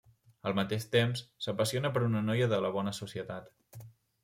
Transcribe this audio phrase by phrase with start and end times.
[0.51, 3.87] Al mateix temps, s'apassiona per una noia de la bona societat.